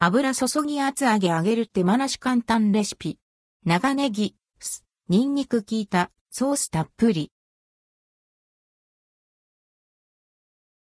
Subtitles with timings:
[0.00, 3.18] 油注ぎ厚揚げ揚げる手間なし簡単レシピ。
[3.64, 7.32] 長ネギ、酢、ニンニク効いた、ソースたっぷり。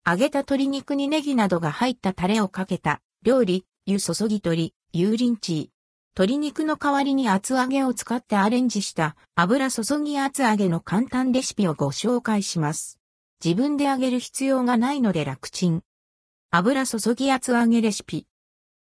[0.08, 5.72] 揚げた鶏肉にネギなどが入ったタレをかけた料理、湯注ぎ鶏、油淋鶏。
[6.18, 12.98] 鶏肉の代わりに厚揚げを使ってアレンジした油注ぎ厚揚げの簡単レシピをご紹介します。
[13.44, 15.84] 自分で揚げる必要がないので楽ちん。
[16.50, 18.26] 油注ぎ厚揚げレシピ。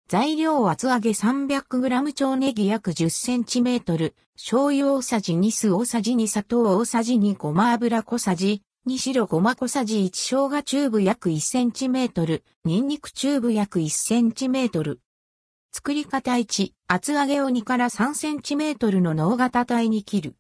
[0.09, 8.63] 材料厚揚げ 300g 超ネギ約 10cm、醤油大さじ2酢大さじ2砂糖大さじ2ごま油小さじ。
[8.87, 9.99] 2白ごま小さじ。
[10.05, 14.99] 1生姜チューブ約 1cm、ニンニクチューブ約 1cm。
[15.73, 20.37] 作り方1、厚揚げを2から 3cm の脳型体に切る。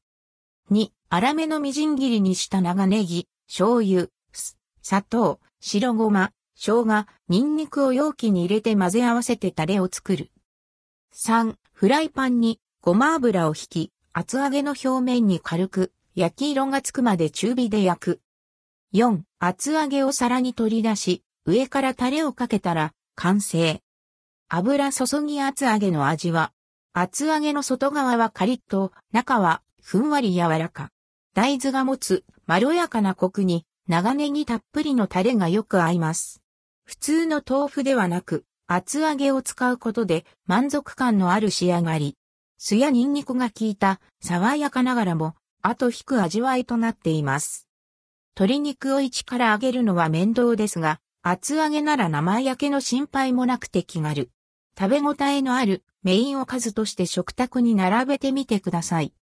[0.71, 10.30] 2、粗めのみじん切りにした長ネギ、醤油、酢、砂糖、白ごま、生姜、ニンニクを容器に入れて混ぜ合わせてタレを作る。
[11.15, 18.21] 3、フライパンにごま油を引き、厚揚げの表面に軽く焼き色がつくまで中火で焼く。
[18.95, 23.82] 4、厚揚げを皿に取り出し、上からタレをかけたら完成。
[24.48, 26.52] 油注ぎ厚揚げの味は、
[26.95, 30.91] 厚揚げの外側はカリッと、中はふんわり柔らか。
[31.35, 36.43] 大豆が持つまろやかなコクに長ネギたっぷりのタレがよく合います。
[36.87, 42.16] 普通の豆腐ではなく、厚揚げを使うことで満足感のある仕上がり。
[42.59, 47.66] 酢やニンニクが効いた爽やかながらも後引く味わいとなっています。
[48.37, 54.30] 鶏肉を一から揚げるのは面倒ですが、厚揚げなら生焼けの心配もなくて気軽。
[54.79, 59.12] 食べ応えのあるメインおかずとして食卓に並べてみてください。